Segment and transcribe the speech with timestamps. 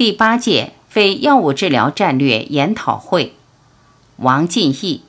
[0.00, 3.34] 第八届非药物治疗战略研讨会，
[4.16, 5.02] 王进义。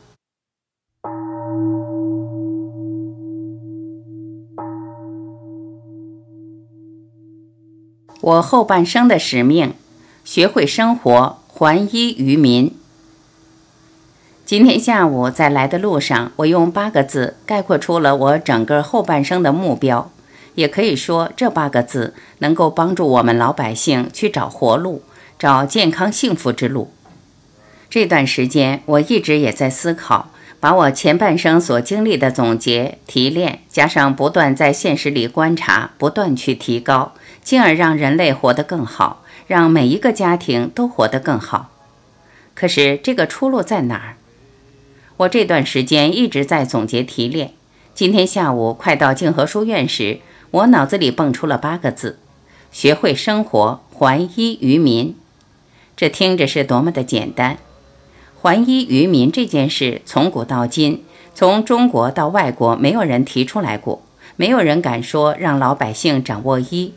[8.20, 9.74] 我后半生的使命，
[10.26, 12.76] 学会生活，还医于民。
[14.44, 20.12] 今天下午在来的路上，我用八个字概括出了我整个后半生的目标。
[20.56, 25.04] 也可以说，这八个字能够帮助我们老百姓去找活路，
[25.40, 26.92] 找健康幸福之路。
[27.90, 41.72] 这段时间，我一直也在思考，把我前半生所经历的总结提炼，加上不断在现实里观察，不断去提高，进而让人类活得更好，让每一个家庭都活得更好。
[42.54, 44.16] 可是，这个出路在哪儿？
[45.18, 47.54] 我这段时间一直在总结提炼。
[47.94, 50.20] 今天下午快到静和书院时。
[50.52, 52.20] 我脑子里蹦出了八个字：
[52.74, 55.16] 学会生活，还医于民。
[55.96, 57.58] 这听着是多么的简单！
[58.42, 64.02] 还医于民这件事，从古到今，从中国到外国，没有人提出来过，
[64.36, 66.94] 没有人敢说让老百姓掌握医。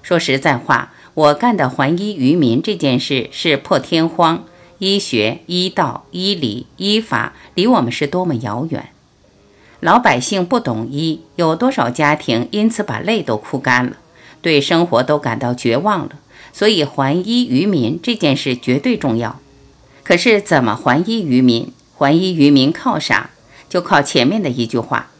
[0.00, 4.44] 说实在话，我干的还医于民这件事是破天荒，
[4.78, 8.88] 医学、医道、医理、医法离我们是多么遥远。
[9.80, 13.92] 老百姓不懂医，有多少家庭因此把泪都哭干了，
[14.42, 16.10] 对生活都感到绝望了。
[16.52, 19.38] 所以还医于民这件事绝对重要。
[20.02, 21.70] 可是怎么还医于民？
[21.96, 23.30] 还医于民靠啥？
[23.68, 25.10] 就靠前面的一句话：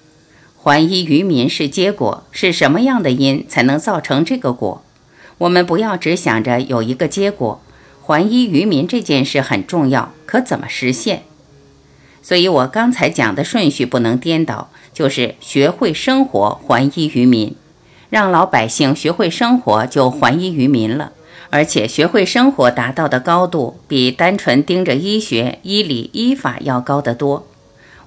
[0.56, 4.82] 还医于民是结果，是什么样的因才能造成这个果？
[5.38, 7.60] 我们不要只想着有一个结果，
[8.02, 11.22] 还医于民这件事很重要，可怎么实现？
[12.28, 17.54] 所以我刚才讲的顺序不能颠倒，就是学会生活，还医于民，
[18.10, 21.12] 让老百姓学会生活，就还医于民了。
[21.48, 27.46] 而且学会生活达到的高度，比单纯盯着医学、医理、医法要高得多。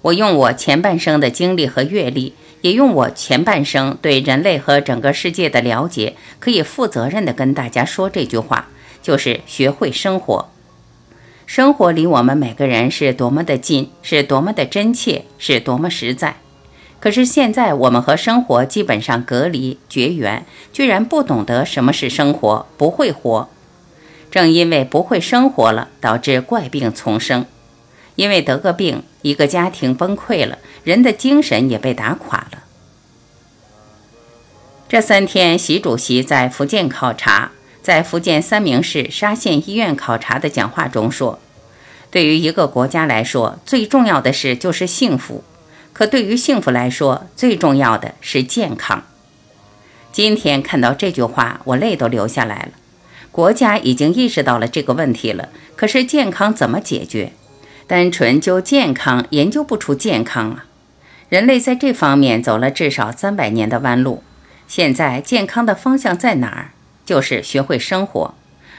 [0.04, 8.68] 我用我前半生的经历和阅历，也用我前半生对人类和整个世界的了解，可以负责任地跟大家说这句话，
[9.02, 10.52] 就是学会生活。
[11.54, 16.38] 生活离我们每个人是多么的近，是多么的真切，是多么实在。
[17.02, 23.50] 可是现在我们和生活基本上隔离绝缘，居然不懂得什么是生活，不会活。
[24.32, 27.46] 正因为不会生活了，导致怪病丛生。
[28.16, 32.64] 因为得个病，一个家庭崩溃了，人的精神也被打垮了。
[34.88, 37.52] 这三天，习主席在福建考察。
[37.82, 41.40] 在福建三明市沙县医院考察的讲话中说
[42.12, 45.44] ：“对于一个国家来说，最重要的事就是幸福；
[45.92, 49.04] 可对于幸福来说，最重要的是健康。”
[50.12, 52.72] 今天看到这句话，我泪都流下来了。
[53.32, 57.32] 国家已经意识到了这个问题了，可是健康怎么解决？
[57.88, 60.66] 单纯就健康研究不出健康啊！
[61.30, 64.22] 人类在这方面走了至少三百年的弯路，
[64.68, 66.72] 现在健康的方向在哪儿？
[67.06, 68.34] 就是学会生活。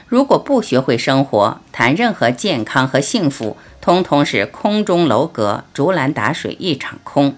[0.07, 7.35] 如果不学会生活，谈任何健康和幸福，通通是空中楼阁，竹篮打水一场空。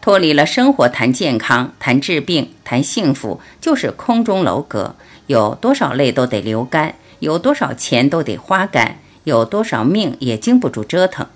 [0.00, 4.94] 脱离了生活谈健康、谈治病、谈幸福，就是空中楼阁。
[5.26, 11.26] 有多少泪都得流干，有多少钱都得花干，有多少命也经不住折腾。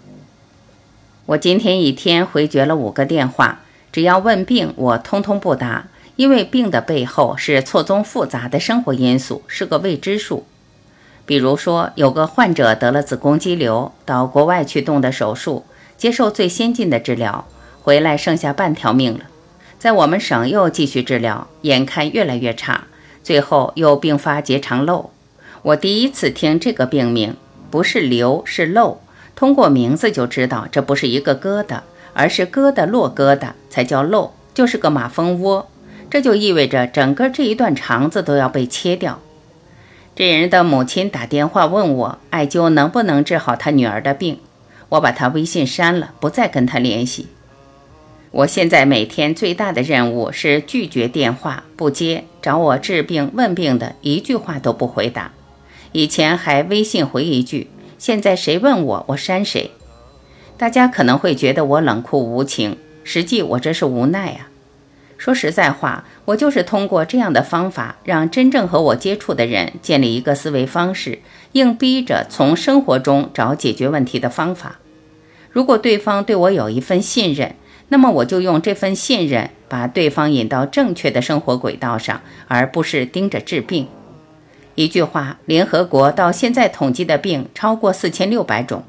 [1.24, 3.60] 我今天一天回绝了五个电话，
[3.90, 5.88] 只要问病，我通通不答。
[6.18, 10.44] 因为病的背后是错综复杂的生活因素，是个未知数。
[11.24, 15.64] 比如说，有个患者得了子宫肌瘤，到国外去动的手术，
[15.96, 17.46] 接受最先进的治疗，
[17.80, 19.26] 回来剩下半条命了。
[19.78, 22.88] 在我们省又继续治疗，眼看越来越差，
[23.22, 25.10] 最后又并发结肠瘘。
[25.62, 27.36] 我第一次听这个病名，
[27.70, 28.96] 不是瘤是瘘，
[29.36, 35.68] 通过名字就知道这不是一个疙瘩，而是疙瘩落疙瘩才叫瘘，就是个马蜂窝。
[36.10, 39.20] 这就意味着整个这一段肠子都要被切掉。
[40.16, 44.38] 这人的母亲打电话问我，艾灸能不能治好他女儿的病？
[44.88, 47.28] 我把他微信删了，不再跟他联系。
[48.30, 55.32] 我现在每天最大的任务是拒绝电话，不接找我治病问病的一句话都不回答。
[55.92, 59.70] 以前还微信回一句，现在谁问我，我删谁。
[60.56, 64.48] 大家可能会觉得我冷酷无情，实际我这是无奈啊。
[65.18, 71.18] 说实在话，我就是通过这样的方法，让真正和我接触的人建立一个思维方式，
[71.52, 74.78] 硬逼着从生活中找解决问题的方法。
[75.50, 77.56] 如果对方对我有一份信任，
[77.88, 83.88] 那么我就用这份信任把对方引到正确的生活轨道上，而不是盯着治病。
[84.76, 88.84] 一句话，联合国到现在统计的病超过四千六百种，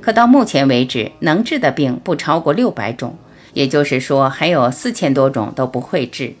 [0.00, 3.18] 可到目前为止，能治的病不超过六百种，
[3.54, 6.34] 也就是说，还有四千多种都不会治。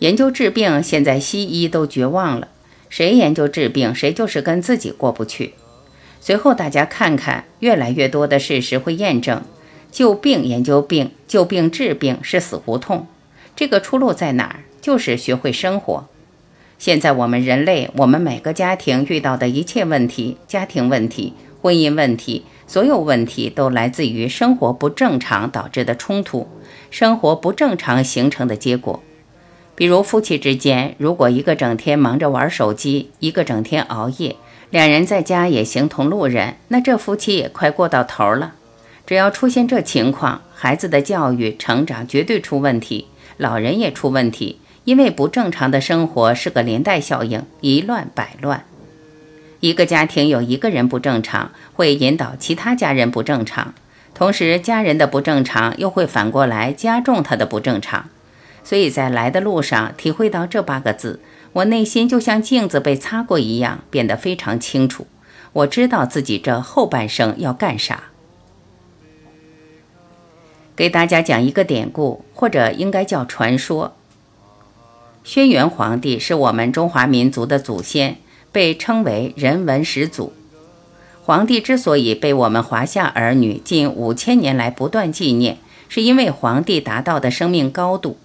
[0.00, 2.48] 研究治病，现在西医都绝望了，
[2.88, 5.54] 谁研究治病，谁就是跟自己过不去。
[6.20, 9.42] 随后大家看看，越来越多的事实会验证，
[9.92, 13.06] 救病研究病，救病治病是死胡同。
[13.54, 14.64] 这个出路在哪儿？
[14.80, 16.08] 就是学会生活。
[16.78, 21.32] 现在我们人类，我们每个家庭遇到的一切问题，家庭问题、
[21.62, 26.48] 婚姻问题，所有问题都来自于生活不正常导致的冲突，
[26.90, 29.02] 生活不正常形成的结果。
[29.74, 34.36] 比如夫妻之间，如果一个整天忙着玩手机，一个整天熬夜，
[34.70, 38.54] 两人在家也形同路人，那这夫妻也快过到头了。
[39.06, 44.58] 只要出现这情况，孩子的教育成长绝对出问题，老人也出问题。
[44.84, 48.64] 因为不正常的生活是个连带效应，一乱百乱。
[49.64, 53.72] 一个家庭有一个人不正常，会引导其他家人不正常，
[54.12, 58.10] 同时家人的不正常又会反过来加重他的不正常。
[58.62, 61.20] 所以在来的路上体会到这八个字，
[61.54, 65.06] 我内心就像镜子被擦过一样，变得非常清楚。
[65.54, 68.10] 我知道自己这后半生要干啥。
[70.76, 73.96] 给大家讲一个典故，或者应该叫传说。
[75.22, 78.18] 轩辕皇帝是我们中华民族的祖先，
[78.54, 80.32] 被称为人文始祖。
[81.24, 85.58] 皇帝之所以被我们华夏儿女近五千年来不断纪念，
[85.88, 88.16] 是因为皇帝达到的生命高度。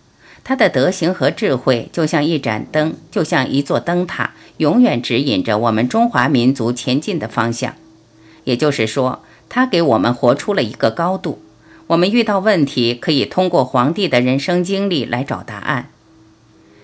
[0.44, 7.74] 他的德行和智慧就像一盏灯，就像一座灯塔，永远指引着我们中华民族前进的方向。
[8.44, 11.42] 也就是说，他给我们活出了一个高度。
[11.88, 15.90] 我们遇到问题，可以通过皇帝的人生经历来找答案。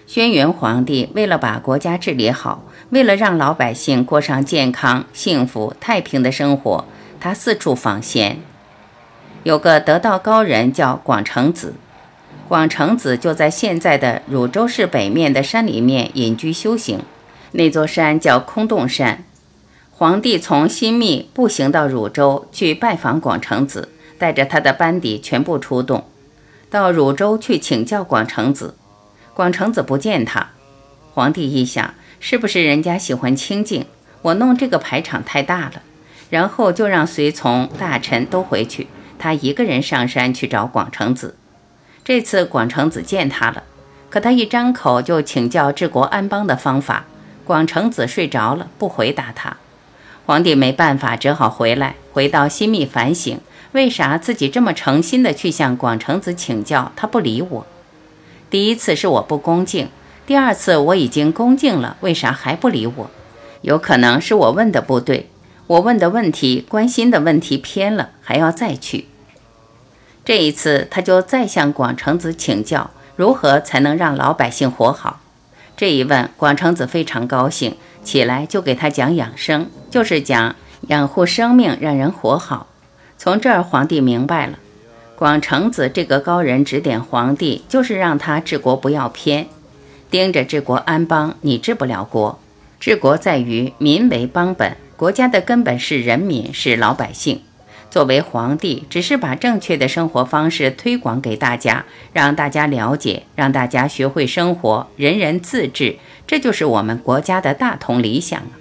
[0.07, 2.63] 轩辕皇帝为了把国家治理好，
[2.95, 6.86] 为了让老百姓过上健康、幸福、太平的生活，
[7.19, 8.39] 他四处访贤。
[9.44, 11.74] 有个得道高人叫广成子，
[12.47, 17.01] 广成子就在现在的汝州市北面的山里面隐居修行。
[17.51, 19.25] 那座山叫空洞山。
[19.92, 26.06] 皇帝从新密步行到汝州去拜访广成子，带着他的班底全部出动，
[26.69, 28.75] 到汝州去请教广成子。
[29.33, 30.51] 广成子不见他，
[31.13, 33.85] 皇帝一想，是不是人家喜欢清静？
[34.21, 35.81] 我弄这个排场太大了，
[36.29, 38.88] 然后就让随从大臣都回去，
[39.19, 41.35] 他一个人上山去找广成子。
[42.03, 43.63] 这次广成子见他了，
[44.09, 47.06] 可他一张口就请教治国安邦的方法，
[47.44, 49.57] 广成子睡着了，不回答他。
[50.25, 53.39] 皇帝没办法，只好回来，回到心密反省，
[53.73, 57.68] 为啥自己这么诚心的去向广成子请教，他不理我？
[58.50, 59.89] 第一次是我不恭敬，
[60.27, 63.12] 第二次我已经恭敬了，为啥还不理我？
[63.62, 65.30] 有可能是我问的不对，
[65.68, 69.07] 我问的问题、关心的问题偏了，还要再去。
[70.24, 75.19] 这一次他就再向广成子请教，如何才能让老百姓活好。
[75.77, 80.56] 这一问，广成子非常高兴，起来就给他讲养生，就是讲
[80.88, 82.66] 养护生命，让人活好。
[83.18, 84.57] 从这儿，皇帝明白了。
[85.16, 89.48] 广成子这个高人指点皇帝，就是让他治国不要偏，
[90.15, 92.39] 盯着治国安邦，你治不了国。
[92.79, 97.42] 治国在于民为邦本，国家的根本是人民，是老百姓。
[97.92, 108.56] 作为皇帝，只是把正确的生活方式推广给大家，让大家了解，让大家学会生活，人人自治，这就是我们国家的大同理想啊。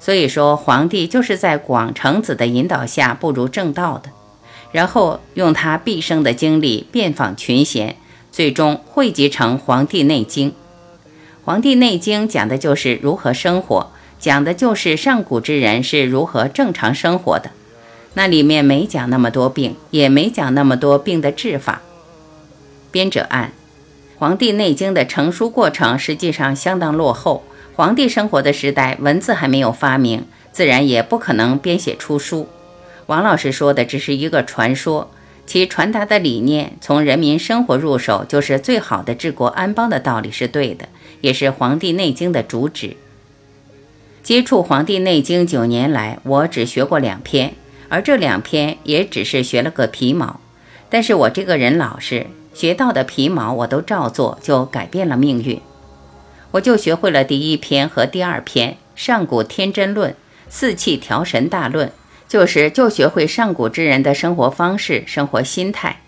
[0.00, 4.10] 所以说，皇帝就是在广成子的引导下步入正道的。
[4.72, 7.94] 然后用他毕生的精力遍访群贤，
[8.36, 10.50] 最终汇集成《黄帝内经》。
[11.42, 17.52] 《黄帝内经》讲的就是如何生活，讲的就是上古之人是如何正常生活的。
[18.12, 21.80] 那里面没讲那么多病，也没讲那么多病的治法。
[22.90, 23.46] 编者按，
[24.18, 27.42] 《黄帝内经》的成书过程实际上相当落后。
[27.74, 32.46] 皇帝生活的时代，文字还没有发明，自然也不可能编写出书。
[33.06, 35.10] 王老师说的只是一个传说，
[35.46, 40.88] 其传达的理念从人民生活入手，就是最好的治国安邦的道理是对的，
[41.20, 42.96] 也是《黄帝内经》的主旨。
[44.24, 47.54] 接触《黄帝内经》九年来，我只学过两篇，
[47.88, 50.40] 而这两篇也只是学了个皮毛。
[50.90, 55.60] 但是我这个人老实，学到的皮毛我都照做，就改变了命运。
[56.50, 60.10] 我就学会了第一篇和第二篇《上古天真论》
[60.48, 61.88] 《四气调神大论》。
[62.28, 66.00] 就是就学会上古之人的生活方式、生活心态。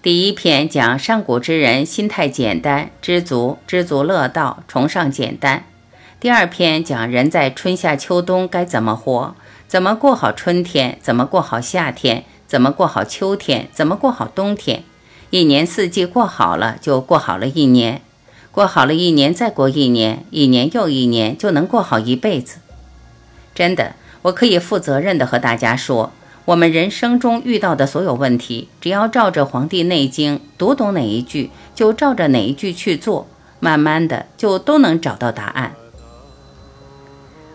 [0.00, 5.64] 第一篇讲上古之人心态简单、知足、知足乐道、崇尚简单；
[6.20, 9.34] 第二篇讲人在春夏秋冬该怎么活，
[9.66, 14.84] 怎么过好春天，怎么过好夏天，怎么过好秋天，怎么过好冬天。
[15.30, 18.00] 一年四季过好了，就过好了一年；
[18.50, 22.60] 过好了一年，再过一年，一年又一年，就能过好一辈子。
[23.54, 23.94] 真的，
[24.28, 26.12] 我可以负责任的和大家说，
[26.44, 33.26] 我们人生中遇到的所有问题，只要照着《黄帝内经》读懂哪一句，就照着哪一句去做，
[33.60, 35.74] 慢慢的就都能找到答案。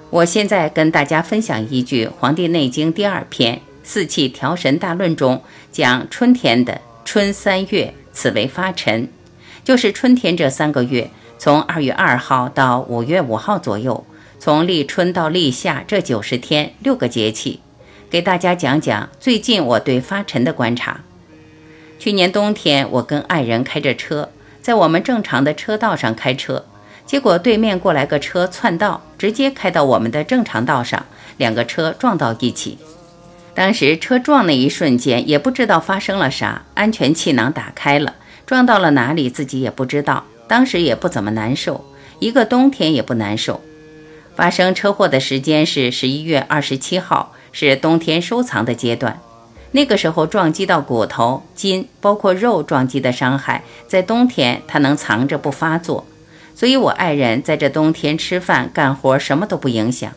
[0.09, 6.81] 我现在跟大家分享一句《黄帝内经》第二篇《四气调神大论》中讲春天的。
[7.05, 9.09] 春三月，此为发陈，
[9.63, 14.05] 就是春天这三个月，从二月二号到五月五号左右，
[14.43, 17.61] 从立春到立夏这九十天六个节气，
[18.09, 20.99] 给大家讲讲最近我对发陈的观察。
[21.97, 24.27] 去年冬天，我跟爱人开着车，
[24.61, 26.65] 在我们正常的车道上开车，
[27.05, 31.05] 结果对面过来个车窜道，直接开到我们的正常道上，
[31.37, 32.77] 两个车撞到一起。
[33.53, 40.25] 当时车撞那一瞬间，也不知道发生了啥，安全气囊打开了，撞到了哪里自己也不知道。
[40.49, 41.85] 当时也不怎么难受，
[42.19, 43.61] 一个冬天也不难受。
[44.35, 49.19] 发生车祸的时间是十一月二十七号，是冬天收藏的阶段。
[49.71, 56.05] 那个时候撞击到骨头、筋，包括肉撞击的伤害，在冬天它能藏着不发作，
[56.55, 60.11] 所以我爱人在这冬天吃饭干活什么都不影响。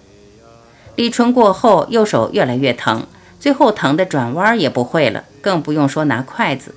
[0.94, 3.06] 立春过后，右手越来越疼。
[3.38, 6.74] 最后疼得转弯也不会了，更不用说拿筷子。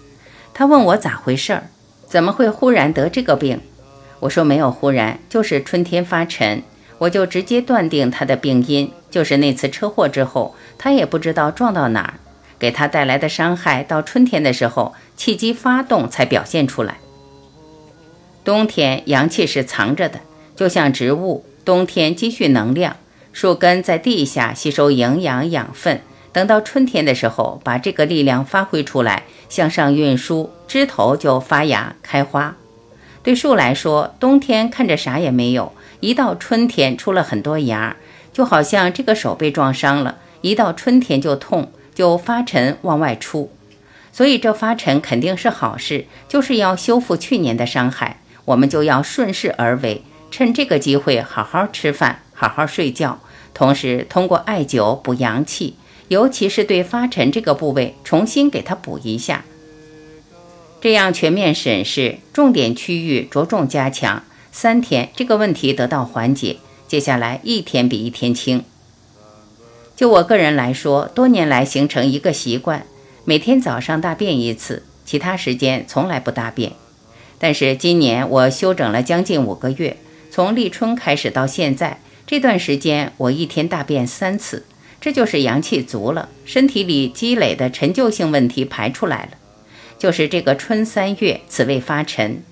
[0.53, 1.69] 他问我咋回事儿，
[2.05, 3.61] 怎么会忽然得这个病？
[4.19, 6.61] 我说没有忽然，就是春天发沉。
[6.99, 12.13] 我就直接断定他的病因就是那次车祸之后，他也不知道撞到哪儿，
[12.59, 16.99] 给他带来的伤害，到春天的时候气机发动才表现出来。
[18.43, 20.19] 冬天阳气是藏着的，
[20.55, 22.97] 就像植物，冬天积蓄能量，
[23.31, 26.01] 树根在地下吸收营养养分。
[26.31, 32.55] 等到春天的时候，把这个力量发挥出来，向上运输，枝头就发芽开花。
[33.23, 37.95] 对树来说，冬天看着啥也没有，一到春天出了很多芽，
[38.31, 43.51] 就好像这个手被撞伤了，一到春天就痛，就发沉往外出。
[44.11, 48.21] 所以这发沉肯定是好事，就是要修复去年的伤害。
[48.45, 50.01] 我们就要顺势而为，
[50.31, 53.19] 趁这个机会好好吃饭，好好睡觉，
[53.53, 55.75] 同时通过艾灸补阳气。
[56.07, 59.45] 尤其是对发沉这个部位，重新给它补一下，
[60.81, 64.23] 这样全面审视，重点区域着重加强，
[64.61, 68.65] 三天这个问题得到缓解，接下来一天比一天轻。
[69.95, 72.85] 就我个人来说，多年来形成一个习惯，
[73.23, 76.73] 每天早上大便一次，其他时间从来不大便。
[77.37, 79.95] 但是今年我休整了将近五个月，
[80.29, 84.65] 从立春开始到现在这段时间，我一天大便三次。
[84.99, 89.37] 这就是阳气足了，身体里积累的陈旧性问题排出来了。
[89.97, 92.43] 就是这个春三月，此谓发沉。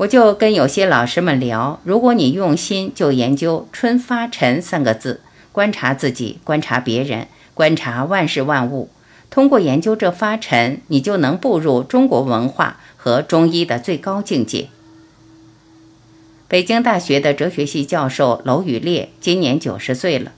[0.00, 5.20] 我就跟有些老师们聊，如果你用心，就研究“春发沉”三个字，
[5.52, 8.88] 观察自己，观察别人，观察万事万物。
[9.28, 14.68] 通过研究这发沉，你就能步入中国文化和中医的最高境界。
[16.48, 20.32] 北京大学的哲学系教授娄宇烈今年九十岁了。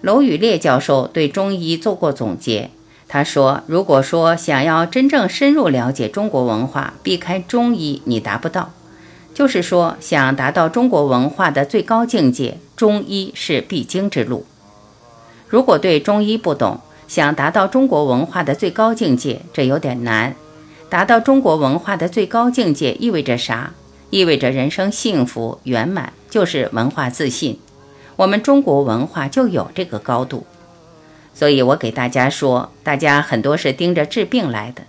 [0.00, 2.70] 娄宇烈教授对中医做过总结，
[3.06, 8.72] 他说：“如果说想要真正深入了解中国文化，避开中医你达不到。
[9.36, 14.46] 就是说，想达到中国文化的最高境界，中医是必经之路。
[15.46, 20.34] 如果对中医不懂，想达到中国文化的最高境界，这有点难。
[20.88, 23.74] 达到中国文化的最高境界意味着啥？
[24.08, 27.60] 意味着人生幸福圆满，就是文化自信。”
[28.16, 30.46] 我们中国文化就有这个高度，
[31.34, 34.84] 所以我给大家说，大家很多是盯着治病来的，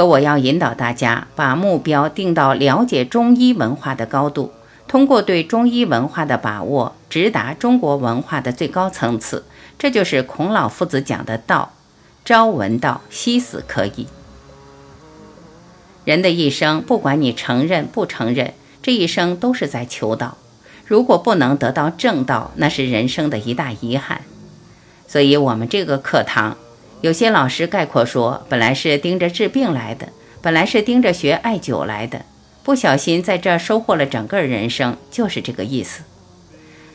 [0.00, 4.50] 可我要引导大家把目标定到了解中医文化的高度，
[4.88, 9.44] 通过对中医文化的把握，直达中国文化的最高层次。
[9.78, 11.72] 这就是孔老夫子讲的道：
[12.24, 14.06] 朝闻道，夕死可矣。
[16.06, 20.38] 人的一生，不管你承认不承认，这一生都是在求道。
[20.86, 24.22] 如果不能得到正道，那是人生的一大遗憾。
[25.06, 26.56] 所以，我们这个课堂，
[27.02, 30.08] 有些老师概括说，本来是盯着治病来的，
[30.42, 32.26] 本来是盯着学艾灸来的，
[32.62, 36.02] 不小心在这儿收获了整个人生，就是这个意思。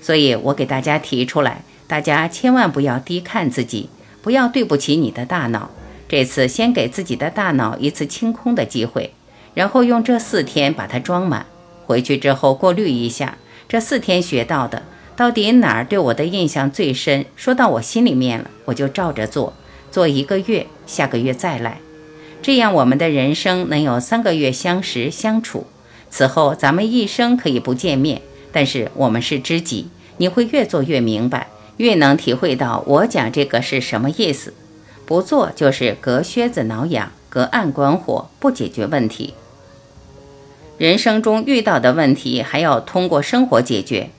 [0.01, 3.89] 所以我给大家提出来，大家千万不要低看自己，
[4.21, 5.71] 不要对不起你的大脑。
[6.07, 9.15] 这次先给自己的大脑一次清空的机会，
[9.55, 11.47] 然后用这四天把它装满，
[11.87, 13.39] 回去之后过滤一下。
[13.67, 14.83] 这四天学到的，
[15.15, 17.25] 到底哪儿对我的印象最深？
[17.35, 19.55] 说到我心里面了，我就照着做，
[19.95, 21.79] 做一个月，下个月再来。
[22.41, 25.67] 这样，我们的人生能有三个月相识相处。
[26.09, 28.21] 此后，咱们一生可以不见面，
[28.51, 29.87] 但是我们是知己。
[30.17, 31.47] 你会越做越明白，
[31.77, 34.53] 越能体会到我讲这个是什么意思。
[35.05, 39.33] 不做就是隔靴子挠痒，隔岸观火，不解决问题。
[40.77, 44.09] 人生中遇到的问题还要通过生活解决。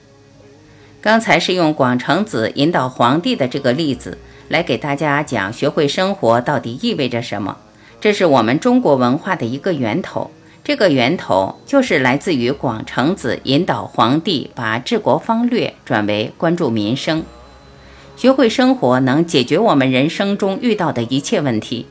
[1.03, 4.17] 刚才是用广成子引导皇帝的这个例子
[4.49, 7.57] 来给大家讲，学会生活到底意味着什么。
[8.01, 10.31] 这是我们中国文化的一个源头，
[10.63, 17.25] 这个源头就是来自于广成子引导皇帝把治国方略转为关注民生。
[18.17, 21.87] 学会生活能解决我们人生中遇到的一切问题。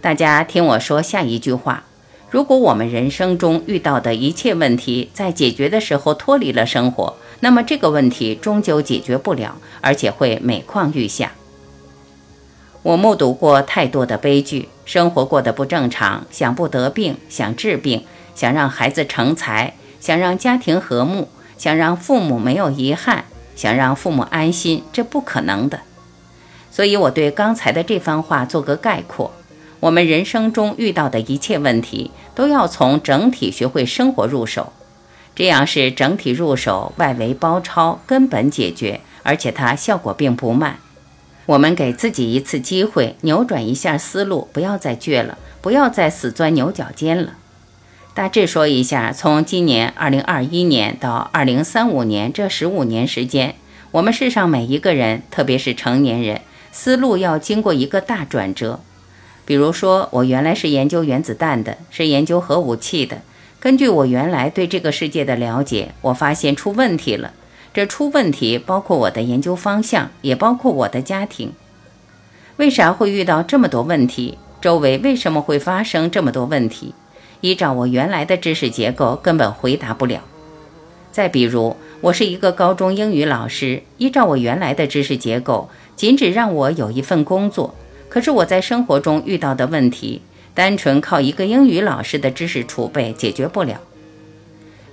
[0.00, 1.84] 大家听我说下一句话：
[2.30, 11.32] 如果我们人生中遇到的一切问题在解决的时候脱离了生活，那么这个问题终究解决不了，而且会每况愈下。
[12.82, 25.80] 我目睹过太多的悲剧，生活过得不正常，想不得病，想治病，想让孩子成才，想让家庭和睦，想让父母没有遗憾，想让父母安心，这不可能的。
[26.70, 29.30] 所以我对刚才的这番话做个概括：
[29.80, 34.72] 我们人生中遇到的一切问题，都要从整体学会生活入手，
[35.34, 40.78] 这样是整体入手，外围包抄，根本解决，而且它效果并不慢。
[41.50, 47.32] 我们给自己一次机会，扭转一下思路，不要再倔了，不要再死钻牛角尖了。
[48.14, 53.56] 大致说一下，从今年二零二一年到二零三五年这十五年时间，
[53.90, 58.78] 我们世上每一个人，特别是成年人，思路要经过一个大转折。
[59.44, 63.22] 比如说，我原来是研究原子弹的，是研究核武器的。
[63.58, 67.32] 根据我原来对这个世界的了解，我发现出问题了。
[67.72, 71.52] 这出问题，包括我的研究方向，也包括我的家庭。
[72.56, 74.38] 为啥会遇到这么多问题？
[74.60, 76.94] 周围为什么会发生这么多问题？
[77.40, 80.20] 依照我原来的知识结构，根本回答不了。
[81.12, 87.74] 再比如，我是一个高中英语老师，依照我原来的知识结构，仅只让我有一份工作。
[88.08, 90.20] 可是我在生活中遇到的问题，
[90.52, 93.80] 单纯靠一个英语老师的知识储备解决不了。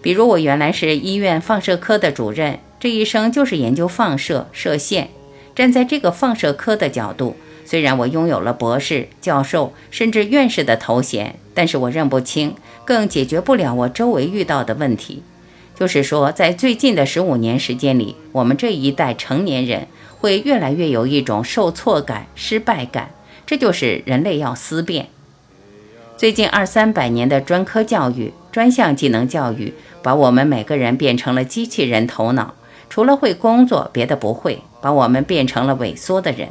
[0.01, 2.59] 比如，我原来是医院放射科的主任。
[2.79, 5.09] 这一生就是研究放射射线。
[5.55, 7.35] 站在这个放射科的角度，
[7.65, 12.53] 虽然我拥有了博士、教授甚至院士的头衔，但是我认不清，
[12.85, 15.23] 更解决不了我周围遇到的问题。
[15.73, 19.87] 就是说，在最近的十五年时间里，我们这一代成年人
[20.19, 23.11] 会越来越有一种受挫感、失败感。
[23.45, 25.07] 这就是人类要思辨。
[26.17, 32.53] 最近二三百年的专科教育、专项技能教育，把我们每个人变成了机器人头脑。
[32.89, 36.49] 除了会工作，别的不会，把我们变成了萎缩的人。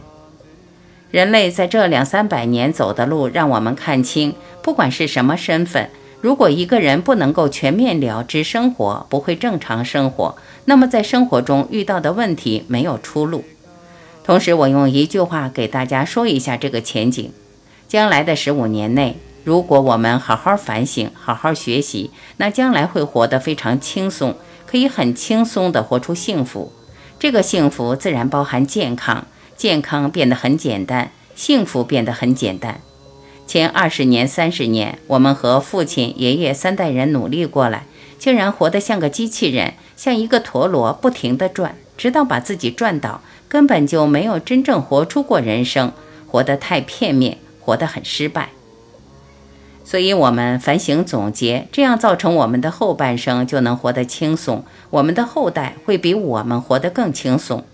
[1.11, 5.88] 人类在这两三百年走的路，让我们看清，不管是什么身份，
[6.20, 13.44] 如果一个人不能够全面了知生活，不会正常生活，那么在生活中遇到的问题没有出路。
[14.25, 17.31] 同时，我用一句话给大家说一下这个前景：
[17.87, 24.35] 将来的十五年内，如果我们好好反省，好好学习，那将来会活得非常轻松。
[24.66, 26.72] 可以很轻松地活出幸福，
[27.18, 29.26] 这个幸福自然包含健康，
[29.57, 32.81] 健康变得很简单，幸福变得很简单。
[33.46, 37.87] 前二十年、三十年，我们和父亲、爷爷三代人努力过来，
[38.18, 45.92] 竟然活得像个机器人，像一个陀螺，不停地转，直到把自己转倒，根本就没有真正活出过人生，
[46.26, 48.50] 活得太片面，活得很失败。
[49.88, 57.64] 所以，我们反省总结，这样造成我们的后半生就能活得轻松，我们的后代会比我们活得更轻松。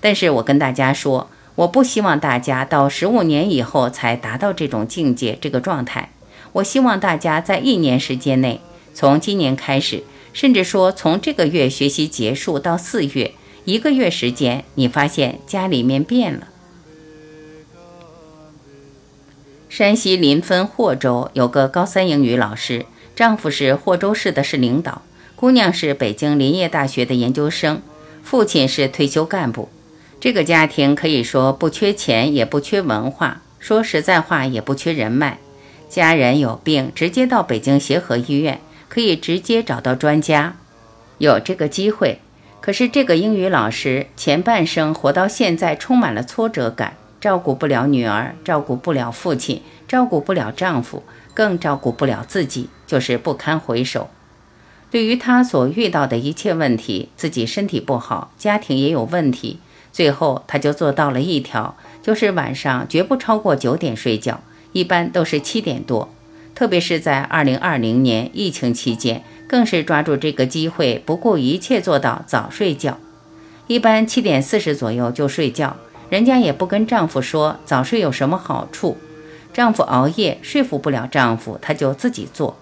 [0.00, 6.10] 但是我跟大家说，我不希望大家到十五年以后才达到这种境界、这个状态。
[6.52, 8.60] 我希望大家在一年时间内，
[8.94, 13.32] 从今年开始，甚至说从这个月学习结束到四月，
[13.64, 16.46] 一个月时间，你发现家里面变了。
[19.68, 25.02] 山西临汾霍州有个高三英语老师，丈夫是霍州市的市领导，
[25.34, 27.82] 姑娘是北京林业大学的研究生，
[28.22, 29.68] 父亲是退休干部。
[30.18, 35.38] 这个家庭可以说不缺钱，也不缺文化，说实在话也不缺人脉。
[35.88, 40.56] 家人有病，直接到北京协和医院，可以直接找到专家，
[41.18, 42.20] 有这个机会。
[42.60, 46.96] 可是这个英语老师前半生活到现在，充满了挫折感。
[47.26, 51.02] 照顾不了女儿，照顾不了父亲，照顾不了丈夫，
[51.34, 54.08] 更照顾不了自己，就是不堪回首。
[54.92, 59.58] 对于他所遇到的一切问题，自己身体不好，家庭也有问题，
[59.92, 66.08] 最后他就做到了一条，就是晚上绝不超过九点睡觉，一般都是七点多。
[66.54, 72.98] 特别是在二零二零年疫情期间，更是抓住这个机会，不顾一切做到早睡觉，
[73.66, 75.76] 一般七点四十左右就睡觉。
[76.08, 78.96] 人家也不跟丈夫说早睡有什么好处，
[79.52, 82.56] 丈夫熬夜说服不了丈夫，他就自己做。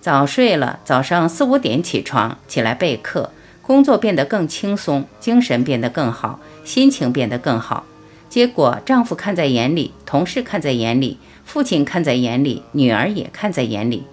[0.00, 3.30] 早睡了，早上四五点起床，起来备课，
[3.62, 7.84] 工作变得更轻松，精神变得更好，心情变得更好。
[8.28, 14.04] 结果丈夫看在眼里，同事看在眼里，父亲看在眼里，女儿也看在眼里。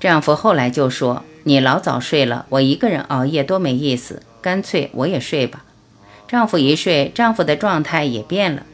[0.00, 5.64] 丈夫后来就说：“你老早睡了，我一个人熬夜多没意思，干脆我也睡吧。”
[6.28, 8.64] 丈夫一睡，丈夫的状态也变了。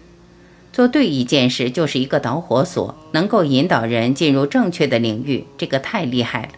[0.72, 6.48] 做对一件事就是一个导火索，能够引导人进入正确的领域，这个太厉害了。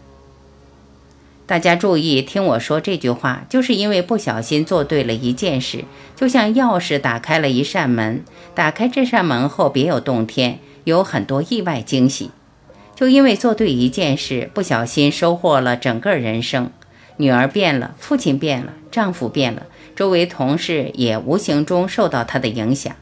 [1.47, 5.85] 大家注意听我说这句话，就是因为不小心做对了一件事，
[6.17, 12.31] 就像钥匙打开了一扇门，打开这扇门后别有洞天，有很多意外惊喜。
[12.95, 16.71] 就因为做对一件事，不小心收获了整个人生。
[17.17, 22.95] 女儿变了，父亲变了，丈夫变了，周围同事也无形中受到他的影响。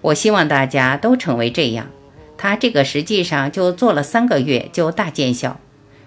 [0.00, 1.88] 我希望大家都成为这样。
[2.36, 5.58] 他这个实际上就做了三个月就大见效。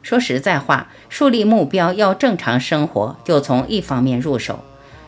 [0.04, 4.64] 说实在话，树立目标要正常生活，就从一方面入手，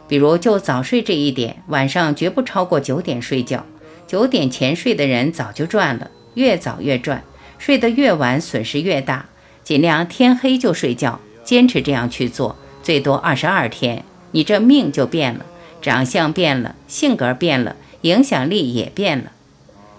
[0.07, 3.65] 比如就早睡这一点，晚上绝不超过九点睡觉。
[4.07, 7.23] 九点前睡的人早就赚了，越早越赚，
[7.57, 9.27] 睡得越晚损失越大。
[9.63, 15.45] 尽量天黑就睡觉，坚持这样去做，最多二十二天，你这命就变了，
[15.81, 17.75] 长相变了，性格变了。
[18.01, 19.31] 影响力也变了。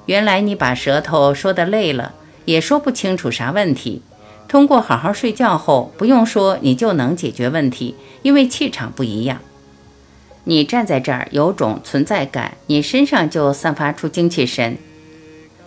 [0.07, 2.15] 原来你把舌头说的累了，
[2.47, 4.01] 也说不清楚啥问题。
[4.49, 9.39] 通过好好睡觉后，不用说你就能解决问题，因为气场不一样。
[10.45, 14.79] 你站在这儿有种存在感，你身上就散发出精气神。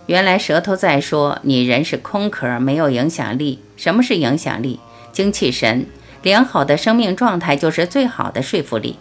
[0.06, 3.60] 原来舌头在说你人是空壳，没有影响力。
[3.76, 4.80] 什么是影响力？
[5.12, 5.86] 精气神。
[6.24, 8.96] 良好的生命状态就是最好的说服力。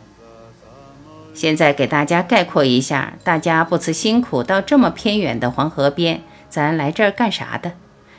[1.34, 7.72] 现在给大家概括一下，大家不辞辛苦到这么偏远的黄河边，咱来这儿干啥的？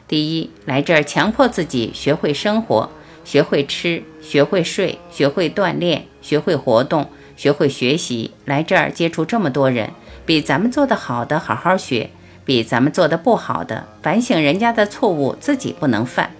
[0.09, 2.88] 第一，来这儿强迫自己学会生活，
[3.27, 8.31] 学会吃，学会睡，学会锻炼，学会活动，学会学习。
[8.47, 9.90] 来这儿接触这么多人，
[10.25, 12.09] 比咱们做的好的好好学，
[12.47, 16.31] 比咱们做的不好的反省人家的错误，自己不能犯。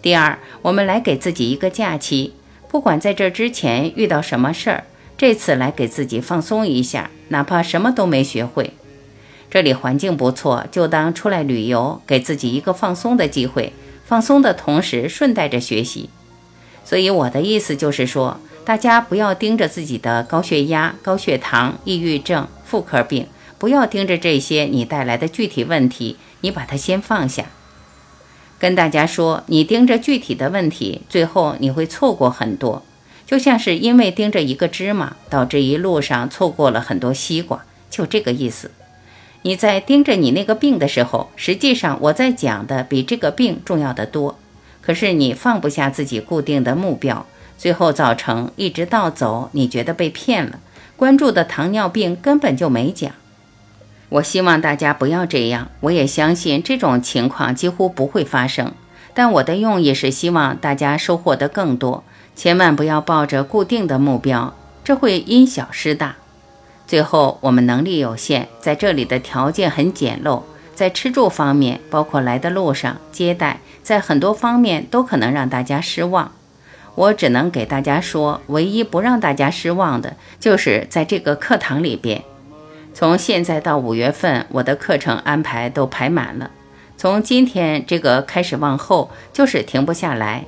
[0.00, 2.34] 第二，我们来给自己一个假期，
[2.68, 4.84] 不管在这之前遇到什么事儿。
[5.16, 8.72] 这次来给自己放松一下，哪怕什么都没学会，
[9.50, 13.72] 这里环境不错，就当出来旅游，给自己一个放松的机会。
[14.04, 16.08] 放松的同时，顺带着学习。
[16.84, 23.26] 所以我的意思就是说，大家不要盯着自己的高血压、高血糖、抑郁症、妇科病，
[23.58, 27.46] 不要盯着这些你带来的具体问题，你把它先放下。
[28.58, 32.82] 跟大家说，你盯着具体的问题，最后你会错过很多。
[33.24, 38.70] 就像是因为盯着一个芝麻，导致一路上错过了很多西瓜，就这个意思。
[39.42, 44.38] 你在盯着你那个病的时候，实际上我在讲的比这个病重要的多。
[44.80, 50.58] 可是你放不下自己固定的目标，最后造成一直到走，你觉得被骗了。
[50.96, 53.12] 关注的糖尿病根本就没讲。
[54.10, 58.72] 我希望大家不要这样，我也相信这种情况几乎不会发生。
[59.14, 62.04] 但我的用意是希望大家收获的更多。
[62.36, 66.14] 千万不要抱着固定的目标，这会因小失大。
[66.86, 70.42] 最后，我们能力有限，在这里的条件很简陋，
[70.74, 76.32] 在吃住方面，包括来的路上接待，在很多方面都可能让大家失望。
[76.94, 82.22] 我只能给大家说，唯一不让大家失望的，就是在这个课堂里边。
[82.98, 86.50] 从现在到五月份，我的课程安排都排满了。
[86.96, 90.44] 从今天这个开始往后，就是停不下来。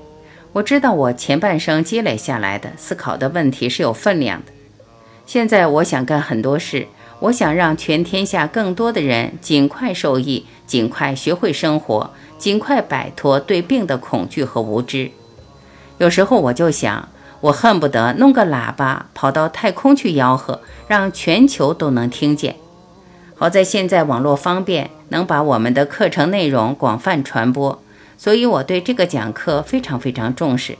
[0.54, 4.50] 我知道我前半生积累下来的思考的问题是有分量的。
[5.26, 6.88] 现在我想干很多事，
[7.20, 15.12] 我想让全天下更多的人尽快受益，尽快学会生活，尽快摆脱对病的恐惧和无知。
[15.98, 17.08] 有时候我就想，
[17.40, 22.57] 我恨不得弄个喇叭跑到太空去吆喝，让全球都能听见。
[23.35, 27.83] 好在现在网络方便，能把我们的课程内容广泛传播。
[28.18, 30.76] 所以我对这个讲课非常非常重视，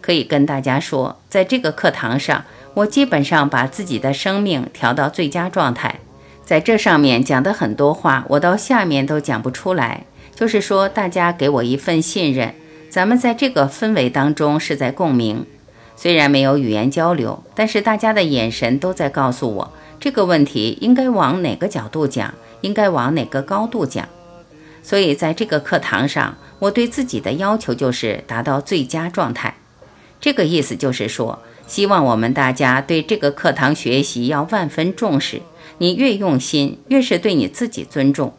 [0.00, 6.00] 可以跟大家说，在这个课堂上，我基本上把自己的生命调到最佳状态。
[6.44, 10.04] 在这上面讲的很多话，我到下面都讲不出来。
[10.34, 12.52] 就是说，大家给我一份信任，
[12.90, 15.46] 咱们在这个氛围当中是在共鸣，
[15.96, 24.08] 虽然没有语言交流，但是大家的眼神都在告诉我这个问题应该往哪个角度讲，应该往哪个高度讲。
[24.82, 29.54] 所以在这个课堂上，我对自己的要求就是达到最佳状态。
[30.20, 35.40] 这个意思就是说，希望我们大家对这个课堂学习要万分重视。
[35.78, 38.34] 你越用心，越是对你自己尊重。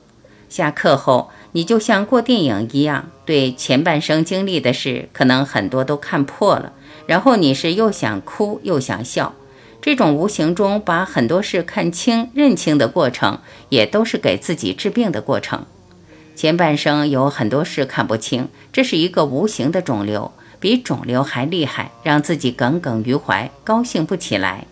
[0.48, 6.74] 下课后，你就像过电影一样，对前半生经历的事，可能很多都看破了。
[7.08, 9.34] 然后你是又想哭又想笑，
[9.82, 13.40] 这种无形中把很多事看清、认清的过程，
[13.70, 15.66] 也都是给自己治病的过程。
[16.36, 20.32] 前半生有很多事看不清，这是一个无形的肿瘤。
[20.60, 24.66] 比肿瘤还厉害，让自己耿耿于怀，高兴不起来。